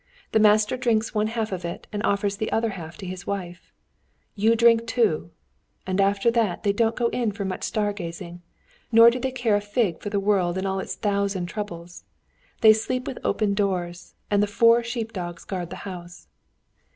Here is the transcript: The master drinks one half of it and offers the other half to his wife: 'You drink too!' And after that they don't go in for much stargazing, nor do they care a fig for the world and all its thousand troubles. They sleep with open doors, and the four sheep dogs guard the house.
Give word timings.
The 0.31 0.39
master 0.39 0.77
drinks 0.77 1.13
one 1.13 1.27
half 1.27 1.51
of 1.51 1.63
it 1.63 1.85
and 1.93 2.01
offers 2.01 2.37
the 2.37 2.51
other 2.51 2.69
half 2.71 2.97
to 2.97 3.05
his 3.05 3.27
wife: 3.27 3.71
'You 4.33 4.55
drink 4.55 4.87
too!' 4.87 5.29
And 5.85 6.01
after 6.01 6.31
that 6.31 6.63
they 6.63 6.73
don't 6.73 6.95
go 6.95 7.09
in 7.09 7.31
for 7.33 7.45
much 7.45 7.61
stargazing, 7.61 8.39
nor 8.91 9.11
do 9.11 9.19
they 9.19 9.29
care 9.31 9.55
a 9.55 9.61
fig 9.61 10.01
for 10.01 10.09
the 10.09 10.19
world 10.19 10.57
and 10.57 10.65
all 10.65 10.79
its 10.79 10.95
thousand 10.95 11.45
troubles. 11.45 12.03
They 12.61 12.73
sleep 12.73 13.05
with 13.05 13.19
open 13.23 13.53
doors, 13.53 14.15
and 14.31 14.41
the 14.41 14.47
four 14.47 14.81
sheep 14.81 15.13
dogs 15.13 15.45
guard 15.45 15.69
the 15.69 15.75
house. 15.85 16.27